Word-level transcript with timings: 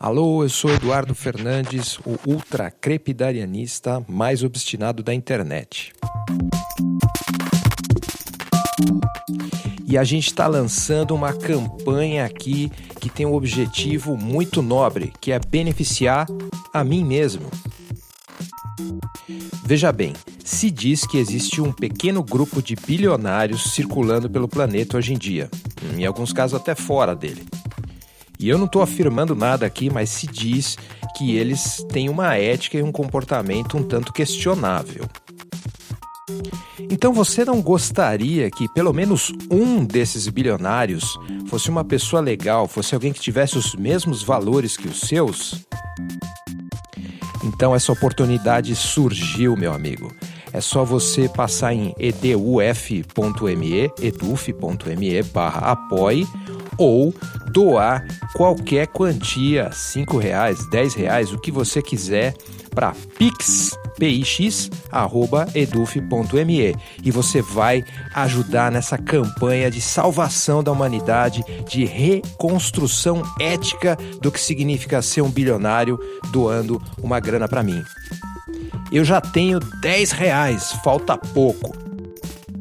Alô, 0.00 0.44
eu 0.44 0.48
sou 0.48 0.70
Eduardo 0.70 1.12
Fernandes, 1.12 1.98
o 2.06 2.16
ultra 2.24 2.70
crepidarianista 2.70 4.00
mais 4.06 4.44
obstinado 4.44 5.02
da 5.02 5.12
internet. 5.12 5.92
E 9.84 9.98
a 9.98 10.04
gente 10.04 10.28
está 10.28 10.46
lançando 10.46 11.16
uma 11.16 11.32
campanha 11.32 12.24
aqui 12.24 12.70
que 13.00 13.10
tem 13.10 13.26
um 13.26 13.34
objetivo 13.34 14.16
muito 14.16 14.62
nobre, 14.62 15.12
que 15.20 15.32
é 15.32 15.40
beneficiar 15.40 16.28
a 16.72 16.84
mim 16.84 17.04
mesmo. 17.04 17.50
Veja 19.64 19.90
bem, 19.90 20.12
se 20.44 20.70
diz 20.70 21.04
que 21.04 21.18
existe 21.18 21.60
um 21.60 21.72
pequeno 21.72 22.22
grupo 22.22 22.62
de 22.62 22.76
bilionários 22.76 23.72
circulando 23.72 24.30
pelo 24.30 24.46
planeta 24.46 24.96
hoje 24.96 25.12
em 25.12 25.18
dia, 25.18 25.50
em 25.96 26.06
alguns 26.06 26.32
casos 26.32 26.58
até 26.58 26.76
fora 26.76 27.16
dele. 27.16 27.44
E 28.38 28.48
eu 28.48 28.56
não 28.56 28.66
estou 28.66 28.82
afirmando 28.82 29.34
nada 29.34 29.66
aqui, 29.66 29.90
mas 29.90 30.10
se 30.10 30.26
diz 30.26 30.78
que 31.16 31.36
eles 31.36 31.84
têm 31.90 32.08
uma 32.08 32.36
ética 32.36 32.78
e 32.78 32.82
um 32.82 32.92
comportamento 32.92 33.76
um 33.76 33.82
tanto 33.82 34.12
questionável. 34.12 35.04
Então 36.90 37.12
você 37.12 37.44
não 37.44 37.60
gostaria 37.60 38.50
que 38.50 38.68
pelo 38.68 38.92
menos 38.92 39.32
um 39.50 39.84
desses 39.84 40.28
bilionários 40.28 41.18
fosse 41.48 41.68
uma 41.68 41.84
pessoa 41.84 42.22
legal, 42.22 42.68
fosse 42.68 42.94
alguém 42.94 43.12
que 43.12 43.20
tivesse 43.20 43.58
os 43.58 43.74
mesmos 43.74 44.22
valores 44.22 44.76
que 44.76 44.86
os 44.86 45.00
seus? 45.00 45.66
Então 47.42 47.74
essa 47.74 47.90
oportunidade 47.92 48.74
surgiu, 48.76 49.56
meu 49.56 49.72
amigo. 49.72 50.14
É 50.52 50.60
só 50.60 50.84
você 50.84 51.28
passar 51.28 51.74
em 51.74 51.94
eduf.me, 51.98 53.02
eduf.me 54.00 55.22
barra 55.24 55.72
apoie 55.72 56.26
ou 56.78 57.14
doar 57.52 58.06
qualquer 58.38 58.86
quantia, 58.86 59.72
cinco 59.72 60.16
reais, 60.16 60.64
dez 60.70 60.94
reais, 60.94 61.32
o 61.32 61.38
que 61.40 61.50
você 61.50 61.82
quiser, 61.82 62.36
para 62.70 62.94
pix, 63.18 63.76
pix, 63.98 64.70
arroba 64.92 65.48
eduf.me 65.56 66.76
e 67.02 67.10
você 67.10 67.42
vai 67.42 67.84
ajudar 68.14 68.70
nessa 68.70 68.96
campanha 68.96 69.68
de 69.68 69.80
salvação 69.80 70.62
da 70.62 70.70
humanidade, 70.70 71.44
de 71.68 71.84
reconstrução 71.84 73.24
ética 73.40 73.98
do 74.22 74.30
que 74.30 74.40
significa 74.40 75.02
ser 75.02 75.22
um 75.22 75.30
bilionário 75.30 75.98
doando 76.30 76.80
uma 77.02 77.18
grana 77.18 77.48
para 77.48 77.64
mim. 77.64 77.82
Eu 78.92 79.04
já 79.04 79.20
tenho 79.20 79.58
10 79.58 80.12
reais, 80.12 80.74
falta 80.84 81.18
pouco. 81.18 81.87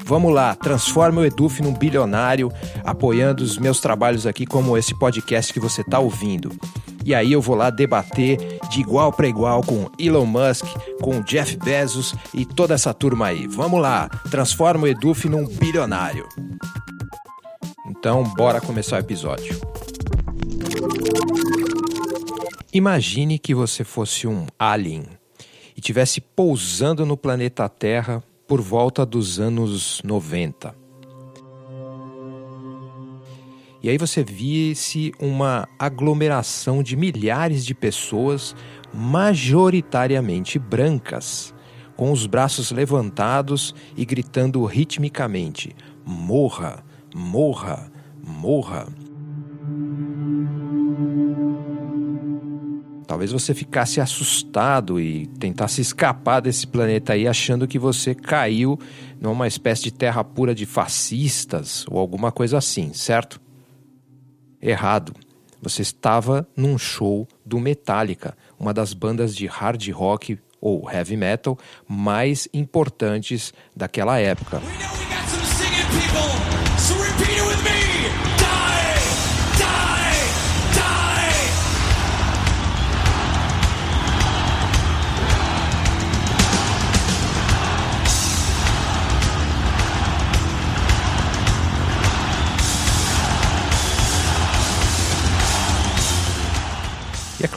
Vamos 0.07 0.33
lá, 0.33 0.55
transforma 0.55 1.19
o 1.19 1.25
Eduf 1.25 1.61
num 1.61 1.73
bilionário, 1.73 2.49
apoiando 2.85 3.43
os 3.43 3.57
meus 3.57 3.81
trabalhos 3.81 4.25
aqui, 4.25 4.45
como 4.45 4.77
esse 4.77 4.97
podcast 4.97 5.51
que 5.51 5.59
você 5.59 5.81
está 5.81 5.99
ouvindo. 5.99 6.57
E 7.03 7.13
aí 7.13 7.33
eu 7.33 7.41
vou 7.41 7.57
lá 7.57 7.69
debater 7.69 8.37
de 8.69 8.79
igual 8.79 9.11
para 9.11 9.27
igual 9.27 9.61
com 9.61 9.91
Elon 9.99 10.25
Musk, 10.25 10.65
com 11.01 11.19
Jeff 11.19 11.57
Bezos 11.57 12.15
e 12.33 12.45
toda 12.45 12.73
essa 12.73 12.93
turma 12.93 13.27
aí. 13.27 13.47
Vamos 13.47 13.81
lá, 13.81 14.07
transforma 14.31 14.85
o 14.85 14.87
Eduf 14.87 15.27
num 15.27 15.45
bilionário. 15.45 16.25
Então, 17.89 18.23
bora 18.23 18.61
começar 18.61 18.95
o 18.95 18.99
episódio. 18.99 19.59
Imagine 22.71 23.37
que 23.37 23.53
você 23.53 23.83
fosse 23.83 24.25
um 24.25 24.47
alien 24.57 25.03
e 25.75 25.81
tivesse 25.81 26.21
pousando 26.21 27.05
no 27.05 27.17
planeta 27.17 27.67
Terra 27.67 28.23
por 28.47 28.61
volta 28.61 29.05
dos 29.05 29.39
anos 29.39 30.01
90. 30.03 30.73
E 33.83 33.89
aí 33.89 33.97
você 33.97 34.23
visse 34.23 35.11
uma 35.19 35.67
aglomeração 35.77 36.81
de 36.81 36.95
milhares 36.95 37.65
de 37.65 37.75
pessoas, 37.75 38.55
majoritariamente 38.93 40.57
brancas, 40.57 41.53
com 41.95 42.11
os 42.11 42.25
braços 42.25 42.71
levantados 42.71 43.75
e 43.95 44.05
gritando 44.05 44.63
ritmicamente: 44.65 45.75
morra, 46.05 46.83
morra, 47.13 47.91
morra. 48.23 49.06
Talvez 53.07 53.31
você 53.31 53.53
ficasse 53.53 54.01
assustado 54.01 54.99
e 54.99 55.27
tentasse 55.39 55.79
escapar 55.79 56.41
desse 56.41 56.67
planeta 56.67 57.13
aí 57.13 57.25
achando 57.25 57.65
que 57.65 57.79
você 57.79 58.13
caiu 58.13 58.77
numa 59.19 59.47
espécie 59.47 59.83
de 59.83 59.91
terra 59.91 60.23
pura 60.25 60.53
de 60.53 60.65
fascistas 60.65 61.85
ou 61.89 61.99
alguma 61.99 62.33
coisa 62.33 62.57
assim, 62.57 62.91
certo? 62.91 63.39
Errado. 64.61 65.13
Você 65.61 65.81
estava 65.81 66.47
num 66.55 66.77
show 66.77 67.25
do 67.45 67.59
Metallica, 67.59 68.37
uma 68.59 68.73
das 68.73 68.93
bandas 68.93 69.33
de 69.33 69.47
hard 69.47 69.89
rock 69.91 70.37
ou 70.59 70.91
heavy 70.91 71.15
metal 71.15 71.57
mais 71.87 72.47
importantes 72.53 73.53
daquela 73.75 74.19
época. 74.19 74.61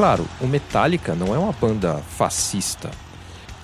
Claro, 0.00 0.26
o 0.40 0.46
Metallica 0.46 1.14
não 1.14 1.34
é 1.34 1.38
uma 1.38 1.52
banda 1.52 1.98
fascista. 1.98 2.90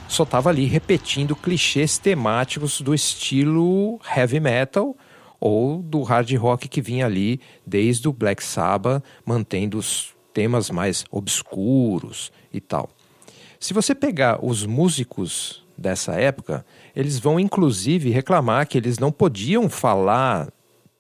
Só 0.07 0.23
estava 0.23 0.51
ali 0.51 0.67
repetindo 0.67 1.35
clichês 1.35 1.97
temáticos 1.97 2.83
do 2.83 2.95
estilo 2.95 3.99
heavy 4.15 4.39
metal 4.39 4.95
ou 5.41 5.83
do 5.83 6.03
hard 6.03 6.31
rock 6.35 6.69
que 6.69 6.83
vinha 6.83 7.07
ali 7.07 7.41
desde 7.67 8.07
o 8.07 8.13
Black 8.13 8.45
Sabbath, 8.45 9.03
mantendo 9.25 9.79
os 9.79 10.15
temas 10.35 10.69
mais 10.69 11.07
obscuros 11.11 12.31
e 12.53 12.61
tal. 12.61 12.91
Se 13.59 13.73
você 13.73 13.95
pegar 13.95 14.45
os 14.45 14.67
músicos 14.67 15.65
dessa 15.75 16.17
época, 16.17 16.67
eles 16.95 17.19
vão 17.19 17.41
inclusive 17.41 18.11
reclamar 18.11 18.69
que 18.69 18.77
eles 18.77 18.99
não 18.99 19.11
podiam 19.11 19.71
falar 19.71 20.53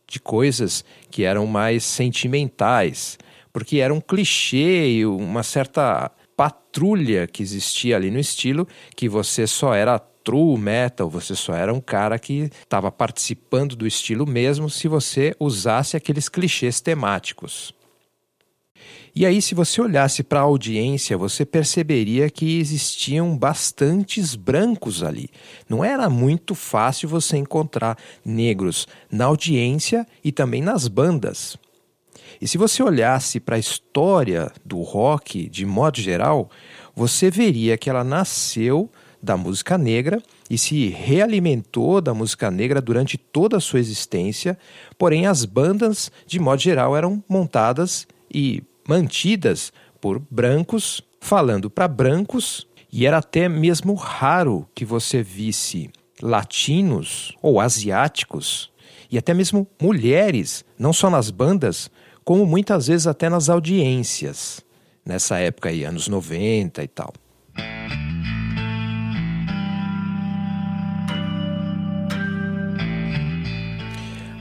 de 0.06 0.18
coisas 0.18 0.82
que 1.10 1.24
eram 1.24 1.46
mais 1.46 1.84
sentimentais, 1.84 3.18
porque 3.56 3.78
era 3.78 3.94
um 3.94 4.02
clichê 4.02 4.86
e 4.86 5.06
uma 5.06 5.42
certa 5.42 6.10
patrulha 6.36 7.26
que 7.26 7.42
existia 7.42 7.96
ali 7.96 8.10
no 8.10 8.20
estilo, 8.20 8.68
que 8.94 9.08
você 9.08 9.46
só 9.46 9.72
era 9.72 9.98
true 9.98 10.58
metal, 10.58 11.08
você 11.08 11.34
só 11.34 11.54
era 11.54 11.72
um 11.72 11.80
cara 11.80 12.18
que 12.18 12.50
estava 12.62 12.92
participando 12.92 13.74
do 13.74 13.86
estilo 13.86 14.26
mesmo 14.26 14.68
se 14.68 14.88
você 14.88 15.34
usasse 15.40 15.96
aqueles 15.96 16.28
clichês 16.28 16.82
temáticos. 16.82 17.74
E 19.14 19.24
aí, 19.24 19.40
se 19.40 19.54
você 19.54 19.80
olhasse 19.80 20.22
para 20.22 20.40
a 20.40 20.42
audiência, 20.42 21.16
você 21.16 21.46
perceberia 21.46 22.28
que 22.28 22.58
existiam 22.58 23.34
bastantes 23.38 24.34
brancos 24.34 25.02
ali. 25.02 25.30
Não 25.66 25.82
era 25.82 26.10
muito 26.10 26.54
fácil 26.54 27.08
você 27.08 27.38
encontrar 27.38 27.96
negros 28.22 28.86
na 29.10 29.24
audiência 29.24 30.06
e 30.22 30.30
também 30.30 30.60
nas 30.60 30.88
bandas. 30.88 31.56
E 32.40 32.46
se 32.46 32.58
você 32.58 32.82
olhasse 32.82 33.40
para 33.40 33.56
a 33.56 33.58
história 33.58 34.50
do 34.64 34.80
rock 34.82 35.48
de 35.48 35.64
modo 35.64 36.00
geral, 36.00 36.50
você 36.94 37.30
veria 37.30 37.76
que 37.76 37.90
ela 37.90 38.04
nasceu 38.04 38.90
da 39.22 39.36
música 39.36 39.76
negra 39.76 40.22
e 40.48 40.56
se 40.56 40.88
realimentou 40.88 42.00
da 42.00 42.14
música 42.14 42.50
negra 42.50 42.80
durante 42.80 43.18
toda 43.18 43.56
a 43.56 43.60
sua 43.60 43.80
existência, 43.80 44.58
porém 44.96 45.26
as 45.26 45.44
bandas, 45.44 46.10
de 46.26 46.38
modo 46.38 46.60
geral, 46.60 46.96
eram 46.96 47.22
montadas 47.28 48.06
e 48.32 48.62
mantidas 48.88 49.72
por 50.00 50.20
brancos, 50.30 51.02
falando 51.20 51.68
para 51.68 51.88
brancos, 51.88 52.66
e 52.92 53.04
era 53.04 53.18
até 53.18 53.48
mesmo 53.48 53.94
raro 53.94 54.68
que 54.74 54.84
você 54.84 55.22
visse 55.22 55.90
latinos 56.22 57.34
ou 57.42 57.60
asiáticos 57.60 58.70
e 59.10 59.18
até 59.18 59.34
mesmo 59.34 59.66
mulheres, 59.80 60.64
não 60.78 60.92
só 60.92 61.08
nas 61.10 61.30
bandas, 61.30 61.90
como 62.26 62.44
muitas 62.44 62.88
vezes 62.88 63.06
até 63.06 63.30
nas 63.30 63.48
audiências, 63.48 64.60
nessa 65.06 65.38
época 65.38 65.68
aí, 65.68 65.84
anos 65.84 66.08
90 66.08 66.82
e 66.82 66.88
tal. 66.88 67.14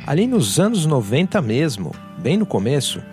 Ali 0.07 0.25
nos 0.25 0.59
anos 0.59 0.87
90 0.87 1.39
mesmo, 1.43 1.91
bem 2.17 2.37
no 2.37 2.45
começo, 2.45 3.03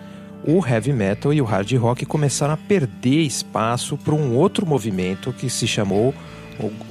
o 0.43 0.65
heavy 0.65 0.91
metal 0.91 1.31
e 1.31 1.39
o 1.39 1.45
hard 1.45 1.71
rock 1.73 2.03
começaram 2.03 2.55
a 2.55 2.57
perder 2.57 3.21
espaço 3.21 3.95
para 3.95 4.15
um 4.15 4.35
outro 4.35 4.65
movimento 4.65 5.31
que 5.31 5.51
se 5.51 5.67
chamou, 5.67 6.15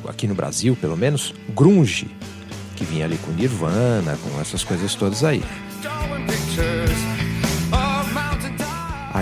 aqui 0.06 0.28
no 0.28 0.36
Brasil 0.36 0.76
pelo 0.80 0.96
menos, 0.96 1.34
grunge, 1.48 2.08
que 2.76 2.84
vinha 2.84 3.06
ali 3.06 3.18
com 3.18 3.32
Nirvana, 3.32 4.16
com 4.22 4.40
essas 4.40 4.62
coisas 4.62 4.94
todas 4.94 5.24
aí. 5.24 5.42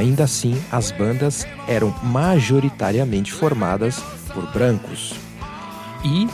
Ainda 0.00 0.24
assim, 0.24 0.58
as 0.72 0.90
bandas 0.90 1.46
eram 1.68 1.94
majoritariamente 2.02 3.30
formadas 3.30 3.98
por 4.32 4.50
brancos. 4.50 5.12
E, 6.02 6.26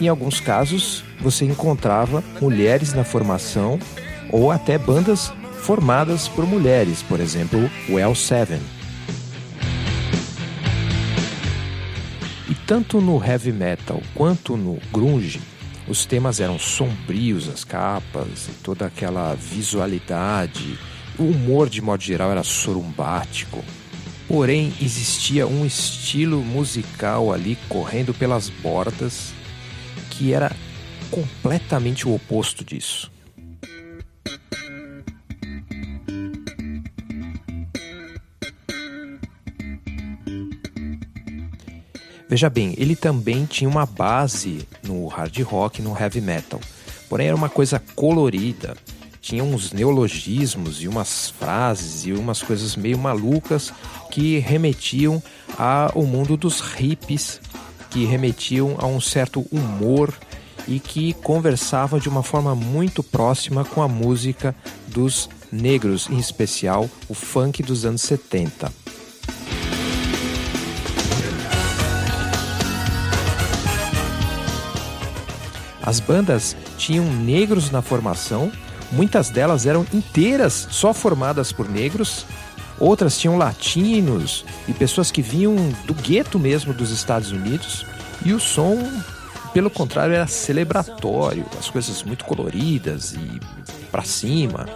em 0.00 0.08
alguns 0.08 0.40
casos, 0.40 1.04
você 1.20 1.44
encontrava 1.44 2.20
mulheres 2.40 2.92
na 2.92 3.04
formação 3.04 3.78
ou 4.32 4.50
até 4.50 4.76
bandas 4.76 5.32
formadas 5.60 6.26
por 6.26 6.44
mulheres, 6.44 7.00
por 7.00 7.20
exemplo, 7.20 7.70
o 7.88 7.92
L7. 7.92 8.58
E 12.48 12.54
tanto 12.66 13.00
no 13.00 13.24
heavy 13.24 13.52
metal 13.52 14.02
quanto 14.16 14.56
no 14.56 14.80
grunge, 14.92 15.40
os 15.86 16.04
temas 16.04 16.40
eram 16.40 16.58
sombrios, 16.58 17.48
as 17.48 17.62
capas, 17.62 18.50
toda 18.64 18.86
aquela 18.86 19.36
visualidade. 19.36 20.76
O 21.18 21.24
humor, 21.24 21.68
de 21.68 21.80
modo 21.80 22.02
geral, 22.02 22.30
era 22.30 22.42
sorumbático. 22.42 23.64
Porém, 24.26 24.72
existia 24.80 25.46
um 25.46 25.66
estilo 25.66 26.42
musical 26.42 27.32
ali 27.32 27.58
correndo 27.68 28.14
pelas 28.14 28.48
bordas 28.48 29.32
que 30.10 30.32
era 30.32 30.54
completamente 31.10 32.06
o 32.06 32.14
oposto 32.14 32.64
disso. 32.64 33.10
Veja 42.28 42.48
bem, 42.48 42.74
ele 42.78 42.94
também 42.94 43.44
tinha 43.44 43.68
uma 43.68 43.84
base 43.84 44.64
no 44.84 45.08
hard 45.08 45.36
rock, 45.40 45.82
no 45.82 45.98
heavy 45.98 46.20
metal. 46.20 46.60
Porém, 47.08 47.26
era 47.26 47.34
uma 47.34 47.48
coisa 47.48 47.82
colorida. 47.96 48.76
Tinha 49.20 49.44
uns 49.44 49.72
neologismos 49.72 50.82
e 50.82 50.88
umas 50.88 51.30
frases 51.30 52.06
e 52.06 52.12
umas 52.12 52.42
coisas 52.42 52.74
meio 52.74 52.98
malucas 52.98 53.72
que 54.10 54.38
remetiam 54.38 55.22
ao 55.58 56.04
mundo 56.04 56.36
dos 56.36 56.60
hippies, 56.60 57.40
que 57.90 58.04
remetiam 58.04 58.76
a 58.78 58.86
um 58.86 59.00
certo 59.00 59.46
humor 59.52 60.12
e 60.66 60.80
que 60.80 61.12
conversava 61.14 62.00
de 62.00 62.08
uma 62.08 62.22
forma 62.22 62.54
muito 62.54 63.02
próxima 63.02 63.64
com 63.64 63.82
a 63.82 63.88
música 63.88 64.54
dos 64.86 65.28
negros, 65.52 66.08
em 66.08 66.18
especial 66.18 66.88
o 67.08 67.14
funk 67.14 67.62
dos 67.62 67.84
anos 67.84 68.02
70. 68.02 68.72
As 75.82 75.98
bandas 75.98 76.56
tinham 76.78 77.04
negros 77.04 77.70
na 77.70 77.82
formação, 77.82 78.52
muitas 78.92 79.30
delas 79.30 79.66
eram 79.66 79.86
inteiras, 79.92 80.68
só 80.70 80.92
formadas 80.92 81.52
por 81.52 81.68
negros, 81.68 82.26
outras 82.78 83.18
tinham 83.18 83.36
latinos 83.36 84.44
e 84.66 84.72
pessoas 84.72 85.10
que 85.10 85.22
vinham 85.22 85.56
do 85.84 85.94
gueto 85.94 86.38
mesmo 86.38 86.72
dos 86.72 86.90
Estados 86.90 87.30
Unidos, 87.30 87.84
e 88.24 88.32
o 88.32 88.40
som, 88.40 88.78
pelo 89.52 89.70
contrário, 89.70 90.14
era 90.14 90.26
celebratório, 90.26 91.44
as 91.58 91.70
coisas 91.70 92.02
muito 92.02 92.24
coloridas 92.24 93.14
e 93.14 93.40
para 93.90 94.02
cima. 94.02 94.66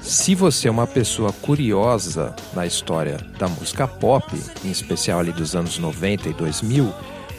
Se 0.00 0.34
você 0.34 0.68
é 0.68 0.70
uma 0.70 0.86
pessoa 0.86 1.32
curiosa 1.32 2.34
na 2.52 2.66
história 2.66 3.18
da 3.38 3.48
música 3.48 3.86
pop, 3.86 4.36
em 4.64 4.70
especial 4.70 5.20
ali 5.20 5.32
dos 5.32 5.54
anos 5.54 5.78
90 5.78 6.28
e 6.28 6.32
2000, 6.32 6.92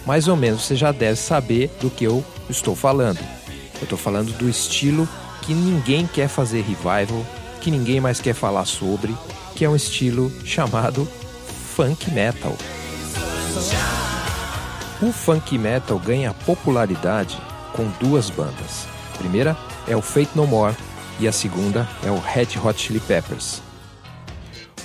mais 0.06 0.28
ou 0.28 0.36
menos 0.36 0.64
você 0.64 0.76
já 0.76 0.92
deve 0.92 1.18
saber 1.18 1.70
do 1.82 1.90
que 1.90 2.06
eu 2.06 2.24
estou 2.50 2.76
falando. 2.76 3.20
Eu 3.76 3.84
estou 3.84 3.98
falando 3.98 4.32
do 4.38 4.50
estilo 4.50 5.08
que 5.42 5.54
ninguém 5.54 6.08
quer 6.08 6.28
fazer 6.28 6.62
revival, 6.62 7.26
que 7.62 7.70
ninguém 7.70 8.00
mais 8.00 8.20
quer 8.20 8.34
falar 8.34 8.66
sobre, 8.66 9.16
que 9.56 9.66
é 9.66 9.70
um 9.70 9.76
estilo 9.76 10.32
chamado 10.46 11.08
funk 11.76 12.12
metal. 12.12 12.56
O 15.02 15.12
funk 15.12 15.58
metal 15.58 16.00
ganha 16.00 16.34
popularidade 16.34 17.38
com 17.74 17.88
duas 18.00 18.30
bandas. 18.30 18.88
A 19.14 19.18
primeira 19.18 19.58
é 19.88 19.96
o 19.96 20.02
Fate 20.02 20.32
No 20.36 20.48
More 20.48 20.76
e 21.20 21.28
a 21.28 21.32
segunda 21.32 21.88
é 22.04 22.10
o 22.10 22.20
Red 22.20 22.58
Hot 22.64 22.80
Chili 22.80 23.00
Peppers. 23.00 23.62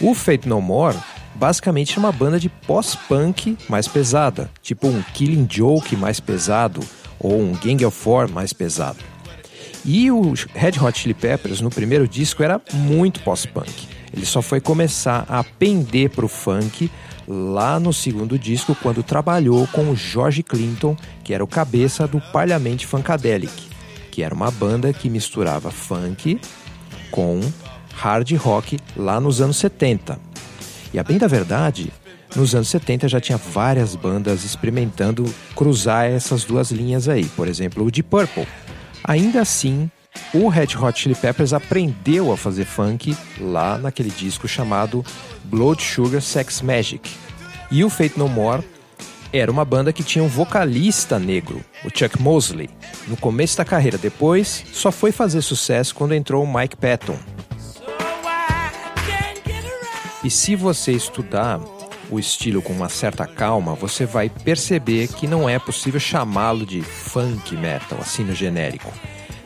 O 0.01 0.15
Fate 0.15 0.49
No 0.49 0.61
More 0.61 0.97
basicamente 1.35 1.97
é 1.97 2.01
uma 2.01 2.11
banda 2.11 2.41
de 2.41 2.49
pós-punk 2.49 3.57
mais 3.69 3.87
pesada, 3.87 4.51
tipo 4.61 4.89
um 4.89 5.03
Killing 5.15 5.47
Joke 5.49 5.97
mais 5.97 6.19
pesado 6.19 6.81
ou 7.21 7.41
um 7.41 7.53
Gang 7.53 7.85
of 7.85 7.97
Four 7.97 8.31
mais 8.31 8.53
pesado. 8.53 8.99
E 9.85 10.11
o 10.11 10.35
Red 10.55 10.73
Hot 10.81 10.99
Chili 10.99 11.15
Peppers 11.15 11.61
no 11.61 11.71
primeiro 11.71 12.07
disco 12.07 12.43
era 12.43 12.61
muito 12.73 13.21
pós-punk. 13.21 13.89
Ele 14.13 14.27
só 14.27 14.43
foi 14.43 14.61
começar 14.61 15.25
a 15.29 15.45
pender 15.45 16.11
pro 16.11 16.29
funk 16.29 16.91
lá 17.27 17.79
no 17.79 17.93
segundo 17.93 18.39
disco 18.39 18.75
quando 18.83 19.03
trabalhou 19.03 19.67
com 19.69 19.91
o 19.91 19.97
George 19.97 20.43
Clinton, 20.43 20.97
que 21.23 21.35
era 21.35 21.45
o 21.45 21.49
cabeça 21.49 22.07
do 22.07 22.21
Parliament 22.33 22.85
Funkadelic, 22.85 23.69
que 24.11 24.23
era 24.23 24.35
uma 24.35 24.51
banda 24.51 24.93
que 24.93 25.11
misturava 25.11 25.71
funk 25.71 26.41
com 27.11 27.41
hard 27.95 28.33
rock 28.33 28.79
lá 28.97 29.21
nos 29.21 29.41
anos 29.41 29.57
70. 29.59 30.19
E 30.93 30.99
a 30.99 31.03
bem 31.03 31.19
da 31.19 31.27
verdade, 31.27 31.93
nos 32.37 32.55
anos 32.55 32.69
70 32.69 33.09
já 33.09 33.21
tinha 33.21 33.39
várias 33.39 33.95
bandas 33.95 34.45
experimentando 34.45 35.25
cruzar 35.55 36.07
essas 36.07 36.45
duas 36.45 36.71
linhas 36.71 37.09
aí. 37.09 37.25
Por 37.25 37.49
exemplo, 37.49 37.85
o 37.85 37.91
Deep 37.91 38.09
Purple. 38.09 38.47
Ainda 39.05 39.41
assim, 39.41 39.91
o 40.35 40.49
Red 40.49 40.77
Hot 40.81 41.01
Chili 41.01 41.15
Peppers 41.15 41.53
aprendeu 41.53 42.33
a 42.33 42.37
fazer 42.37 42.65
funk 42.65 43.17
lá 43.41 43.79
naquele 43.79 44.11
disco 44.11 44.47
chamado 44.47 45.05
Blood 45.45 45.83
Sugar 45.83 46.21
Sex 46.21 46.61
Magic. 46.61 47.11
E 47.71 47.85
o 47.85 47.91
Fate 47.91 48.19
No 48.19 48.29
More 48.29 48.63
era 49.33 49.51
uma 49.51 49.65
banda 49.65 49.93
que 49.93 50.03
tinha 50.03 50.25
um 50.25 50.29
vocalista 50.29 51.19
negro, 51.19 51.63
o 51.85 51.91
Chuck 51.95 52.21
Mosley, 52.21 52.71
no 53.07 53.17
começo 53.17 53.59
da 53.59 53.65
carreira. 53.65 53.99
Depois, 53.99 54.65
só 54.73 54.91
foi 54.91 55.13
fazer 55.13 55.43
sucesso 55.43 55.95
quando 55.95 56.15
entrou 56.15 56.43
o 56.43 56.53
Mike 56.53 56.77
Patton, 56.77 57.19
e 60.25 60.31
se 60.31 60.57
você 60.57 60.93
estudar 60.93 61.61
o 62.11 62.19
estilo 62.19 62.63
com 62.63 62.73
uma 62.73 62.89
certa 62.89 63.27
calma, 63.27 63.75
você 63.75 64.07
vai 64.07 64.29
perceber 64.29 65.09
que 65.09 65.27
não 65.27 65.49
é 65.49 65.59
possível 65.59 66.01
chamá-lo 66.01 66.65
de 66.65 66.83
funk 66.83 67.57
metal, 67.57 67.99
assim 68.01 68.25
no 68.25 68.35
genérico. 68.35 68.93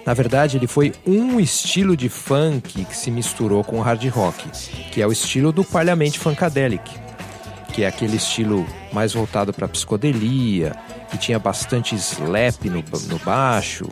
Na 0.05 0.15
verdade, 0.15 0.57
ele 0.57 0.67
foi 0.67 0.93
um 1.07 1.39
estilo 1.39 1.97
de 1.97 2.09
funk 2.09 2.85
que 2.85 2.97
se 2.97 3.11
misturou 3.11 3.63
com 3.63 3.79
o 3.79 3.83
hard 3.83 4.05
rock, 4.09 4.49
que 4.91 5.01
é 5.01 5.07
o 5.07 5.13
estilo 5.13 5.53
do 5.53 5.63
Parliament 5.63 6.13
Funkadelic, 6.13 6.91
que 7.73 7.85
é 7.85 7.87
aquele 7.87 8.17
estilo 8.17 8.67
mais 8.93 9.13
voltado 9.13 9.53
para 9.53 9.69
psicodelia, 9.69 10.75
que 11.09 11.17
tinha 11.17 11.39
bastante 11.39 11.95
slap 11.95 12.65
no, 12.65 12.83
no 13.09 13.19
baixo, 13.21 13.89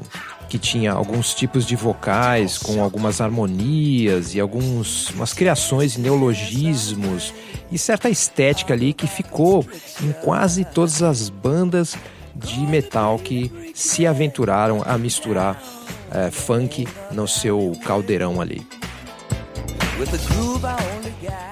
que 0.51 0.59
tinha 0.59 0.91
alguns 0.91 1.33
tipos 1.33 1.65
de 1.65 1.77
vocais 1.77 2.59
com 2.59 2.83
algumas 2.83 3.21
harmonias 3.21 4.35
e 4.35 4.41
algumas 4.41 5.09
umas 5.11 5.33
criações 5.33 5.95
e 5.95 6.01
neologismos 6.01 7.33
e 7.71 7.79
certa 7.79 8.11
estética 8.11 8.75
ali 8.75 8.93
que 8.93 9.07
ficou 9.07 9.65
em 10.03 10.11
quase 10.25 10.65
todas 10.65 11.05
as 11.05 11.29
bandas 11.29 11.97
de 12.35 12.61
metal 12.67 13.17
que 13.17 13.71
se 13.77 14.09
aventuraram 14.09 14.83
a 14.85 14.99
misturar 14.99 15.63
é, 16.11 16.33
funk 16.33 16.89
no 17.13 17.29
seu 17.29 17.73
caldeirão 17.85 18.41
ali. 18.41 18.67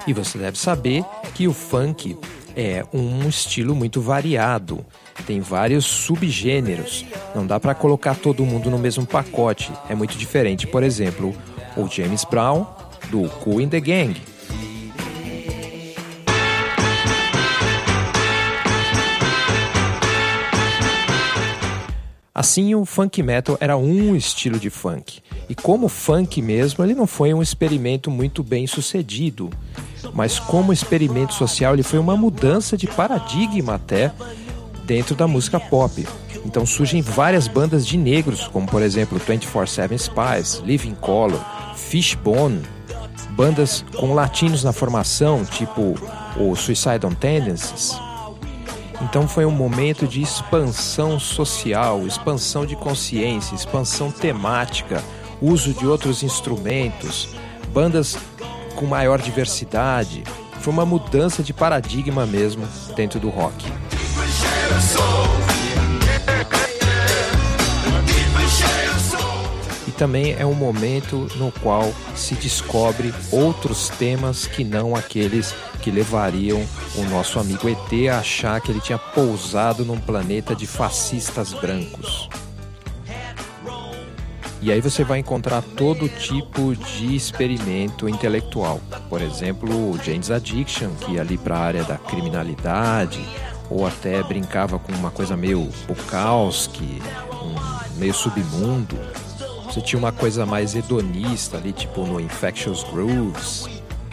E 0.05 0.11
você 0.11 0.37
deve 0.37 0.57
saber 0.57 1.05
que 1.33 1.47
o 1.47 1.53
funk 1.53 2.17
é 2.59 2.85
um 2.93 3.27
estilo 3.27 3.73
muito 3.73 4.01
variado 4.01 4.85
tem 5.29 5.39
vários 5.41 5.85
subgêneros. 5.85 7.05
Não 7.35 7.45
dá 7.45 7.59
para 7.59 7.75
colocar 7.75 8.15
todo 8.15 8.43
mundo 8.43 8.71
no 8.71 8.79
mesmo 8.79 9.05
pacote. 9.05 9.71
É 9.87 9.93
muito 9.93 10.17
diferente. 10.17 10.65
Por 10.65 10.81
exemplo, 10.81 11.35
o 11.77 11.87
James 11.87 12.23
Brown 12.23 12.65
do 13.11 13.29
Cool 13.29 13.61
in 13.61 13.69
the 13.69 13.79
Gang. 13.79 14.19
Assim, 22.39 22.73
o 22.73 22.85
funk 22.85 23.21
metal 23.21 23.57
era 23.59 23.75
um 23.75 24.15
estilo 24.15 24.57
de 24.57 24.69
funk. 24.69 25.19
E 25.49 25.53
como 25.53 25.89
funk 25.89 26.41
mesmo, 26.41 26.81
ele 26.85 26.95
não 26.95 27.05
foi 27.05 27.33
um 27.33 27.41
experimento 27.41 28.09
muito 28.09 28.41
bem 28.41 28.65
sucedido. 28.65 29.49
Mas 30.13 30.39
como 30.39 30.71
experimento 30.71 31.33
social, 31.33 31.73
ele 31.73 31.83
foi 31.83 31.99
uma 31.99 32.15
mudança 32.15 32.77
de 32.77 32.87
paradigma 32.87 33.75
até 33.75 34.13
dentro 34.85 35.15
da 35.15 35.27
música 35.27 35.59
pop. 35.59 36.07
Então 36.45 36.65
surgem 36.65 37.01
várias 37.01 37.45
bandas 37.45 37.85
de 37.85 37.97
negros, 37.97 38.47
como 38.47 38.65
por 38.65 38.81
exemplo 38.81 39.19
24-7 39.19 39.97
Spies, 39.97 40.63
Living 40.65 40.95
Color, 40.95 41.43
Fishbone, 41.75 42.61
bandas 43.31 43.83
com 43.97 44.13
latinos 44.13 44.63
na 44.63 44.71
formação, 44.71 45.43
tipo 45.43 45.93
o 46.37 46.55
Suicidal 46.55 47.13
Tendencies. 47.15 47.99
Então 49.01 49.27
foi 49.27 49.45
um 49.45 49.51
momento 49.51 50.07
de 50.07 50.21
expansão 50.21 51.19
social, 51.19 52.05
expansão 52.05 52.65
de 52.65 52.75
consciência, 52.75 53.55
expansão 53.55 54.11
temática, 54.11 55.03
uso 55.41 55.73
de 55.73 55.87
outros 55.87 56.21
instrumentos, 56.21 57.29
bandas 57.73 58.17
com 58.75 58.85
maior 58.85 59.21
diversidade. 59.21 60.23
Foi 60.59 60.73
uma 60.73 60.85
mudança 60.85 61.41
de 61.41 61.53
paradigma 61.53 62.25
mesmo 62.25 62.67
dentro 62.95 63.19
do 63.19 63.29
rock. 63.29 63.71
Também 69.99 70.33
é 70.39 70.45
um 70.45 70.53
momento 70.53 71.27
no 71.35 71.51
qual 71.51 71.93
se 72.15 72.33
descobre 72.35 73.13
outros 73.29 73.89
temas 73.89 74.47
que 74.47 74.63
não 74.63 74.95
aqueles 74.95 75.53
que 75.81 75.91
levariam 75.91 76.65
o 76.95 77.03
nosso 77.09 77.37
amigo 77.37 77.67
ET 77.67 78.09
a 78.09 78.19
achar 78.19 78.61
que 78.61 78.71
ele 78.71 78.79
tinha 78.79 78.97
pousado 78.97 79.83
num 79.83 79.99
planeta 79.99 80.55
de 80.55 80.65
fascistas 80.65 81.53
brancos. 81.53 82.29
E 84.61 84.71
aí 84.71 84.79
você 84.79 85.03
vai 85.03 85.19
encontrar 85.19 85.61
todo 85.61 86.07
tipo 86.07 86.73
de 86.75 87.13
experimento 87.13 88.07
intelectual. 88.07 88.79
Por 89.09 89.21
exemplo, 89.21 89.91
o 89.91 89.97
James 90.01 90.31
Addiction, 90.31 90.91
que 90.95 91.19
ali 91.19 91.37
para 91.37 91.57
a 91.57 91.61
área 91.61 91.83
da 91.83 91.97
criminalidade, 91.97 93.19
ou 93.69 93.85
até 93.85 94.23
brincava 94.23 94.79
com 94.79 94.93
uma 94.93 95.11
coisa 95.11 95.35
meio 95.35 95.69
Bukowski, 95.87 97.01
um 97.41 97.99
meio 97.99 98.13
submundo. 98.13 98.97
Você 99.69 99.81
tinha 99.81 99.99
uma 99.99 100.11
coisa 100.11 100.47
mais 100.47 100.73
hedonista 100.73 101.57
ali, 101.57 101.71
tipo 101.71 102.03
no 102.03 102.19
Infectious 102.19 102.83
Grooves, 102.85 103.67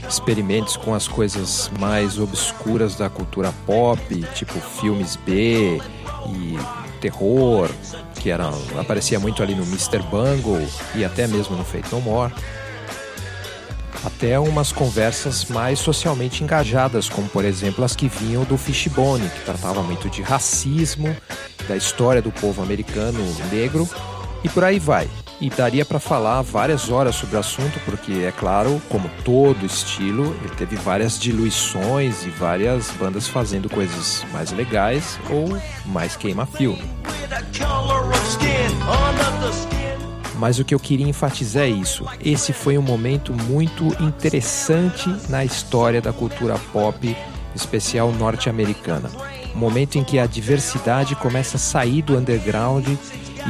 experimentos 0.06 0.76
com 0.76 0.94
as 0.94 1.08
coisas 1.08 1.70
mais 1.80 2.18
obscuras 2.18 2.94
da 2.94 3.08
cultura 3.08 3.52
pop, 3.64 4.22
tipo 4.34 4.52
filmes 4.60 5.16
B 5.16 5.80
e 6.28 6.58
terror, 7.00 7.70
que 8.20 8.28
era, 8.28 8.50
aparecia 8.78 9.18
muito 9.18 9.42
ali 9.42 9.54
no 9.54 9.62
Mr. 9.62 10.00
Bungle 10.10 10.68
e 10.94 11.02
até 11.04 11.26
mesmo 11.26 11.56
no 11.56 11.64
Fate 11.64 11.90
No 11.90 12.02
More. 12.02 12.34
Até 14.04 14.38
umas 14.38 14.70
conversas 14.72 15.46
mais 15.46 15.78
socialmente 15.78 16.44
engajadas, 16.44 17.08
como 17.08 17.28
por 17.30 17.46
exemplo 17.46 17.82
as 17.82 17.96
que 17.96 18.08
vinham 18.08 18.44
do 18.44 18.58
Fishbone, 18.58 19.26
que 19.28 19.40
tratava 19.40 19.82
muito 19.82 20.10
de 20.10 20.20
racismo, 20.20 21.16
da 21.66 21.76
história 21.76 22.20
do 22.20 22.30
povo 22.30 22.62
americano 22.62 23.18
negro 23.50 23.88
e 24.44 24.50
por 24.50 24.62
aí 24.62 24.78
vai. 24.78 25.08
E 25.38 25.50
daria 25.50 25.84
para 25.84 26.00
falar 26.00 26.40
várias 26.40 26.90
horas 26.90 27.14
sobre 27.14 27.36
o 27.36 27.38
assunto, 27.38 27.78
porque 27.84 28.24
é 28.26 28.32
claro, 28.32 28.80
como 28.88 29.10
todo 29.22 29.66
estilo, 29.66 30.34
ele 30.42 30.54
teve 30.56 30.76
várias 30.76 31.18
diluições 31.18 32.24
e 32.24 32.30
várias 32.30 32.90
bandas 32.92 33.28
fazendo 33.28 33.68
coisas 33.68 34.24
mais 34.32 34.50
legais 34.50 35.18
ou 35.28 35.60
mais 35.84 36.16
queima-filme. 36.16 36.82
Mas 40.38 40.58
o 40.58 40.64
que 40.64 40.74
eu 40.74 40.80
queria 40.80 41.06
enfatizar 41.06 41.64
é 41.64 41.68
isso. 41.68 42.06
Esse 42.24 42.54
foi 42.54 42.78
um 42.78 42.82
momento 42.82 43.32
muito 43.32 43.84
interessante 44.02 45.14
na 45.28 45.44
história 45.44 46.00
da 46.00 46.14
cultura 46.14 46.58
pop, 46.72 47.16
especial 47.54 48.10
norte-americana. 48.12 49.10
Momento 49.54 49.96
em 49.96 50.04
que 50.04 50.18
a 50.18 50.26
diversidade 50.26 51.14
começa 51.16 51.56
a 51.56 51.60
sair 51.60 52.02
do 52.02 52.16
underground 52.16 52.86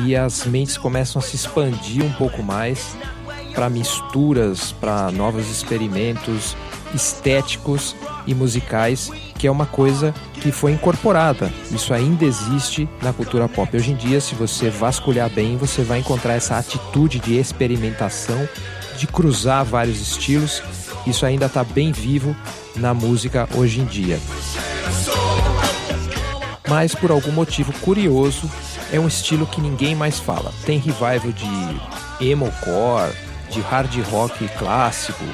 e 0.04 0.14
as 0.14 0.44
mentes 0.44 0.76
começam 0.76 1.20
a 1.20 1.22
se 1.22 1.36
expandir 1.36 2.04
um 2.04 2.12
pouco 2.12 2.42
mais 2.42 2.96
para 3.54 3.70
misturas, 3.70 4.72
para 4.72 5.10
novos 5.10 5.50
experimentos 5.50 6.54
estéticos 6.94 7.96
e 8.26 8.34
musicais, 8.34 9.10
que 9.38 9.46
é 9.46 9.50
uma 9.50 9.66
coisa 9.66 10.14
que 10.34 10.52
foi 10.52 10.72
incorporada. 10.72 11.50
Isso 11.70 11.94
ainda 11.94 12.24
existe 12.24 12.88
na 13.02 13.12
cultura 13.12 13.48
pop. 13.48 13.74
Hoje 13.74 13.92
em 13.92 13.96
dia, 13.96 14.20
se 14.20 14.34
você 14.34 14.68
vasculhar 14.68 15.30
bem, 15.30 15.56
você 15.56 15.82
vai 15.82 16.00
encontrar 16.00 16.34
essa 16.34 16.58
atitude 16.58 17.18
de 17.18 17.36
experimentação, 17.36 18.48
de 18.98 19.06
cruzar 19.06 19.64
vários 19.64 20.00
estilos. 20.00 20.62
Isso 21.06 21.24
ainda 21.24 21.46
está 21.46 21.64
bem 21.64 21.92
vivo 21.92 22.36
na 22.76 22.92
música 22.92 23.48
hoje 23.54 23.80
em 23.80 23.84
dia. 23.86 24.18
Mas 26.68 26.94
por 26.94 27.10
algum 27.10 27.30
motivo 27.30 27.72
curioso, 27.80 28.50
é 28.92 29.00
um 29.00 29.08
estilo 29.08 29.46
que 29.46 29.60
ninguém 29.60 29.94
mais 29.94 30.18
fala. 30.18 30.52
Tem 30.64 30.78
revival 30.78 31.32
de 31.32 32.26
emo 32.28 32.50
core, 32.62 33.12
de 33.50 33.60
hard 33.60 33.94
rock 34.10 34.48
clássico, 34.58 35.24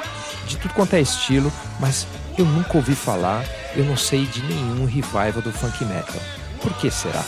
de 0.47 0.57
tudo 0.57 0.75
quanto 0.75 0.95
é 0.95 1.01
estilo, 1.01 1.53
mas 1.79 2.07
eu 2.37 2.45
nunca 2.45 2.77
ouvi 2.77 2.95
falar, 2.95 3.45
eu 3.75 3.85
não 3.85 3.97
sei 3.97 4.27
de 4.27 4.43
nenhum 4.43 4.85
revival 4.85 5.43
do 5.43 5.53
funk 5.53 5.85
metal. 5.85 6.21
Por 6.61 6.73
que 6.75 6.91
será? 6.91 7.25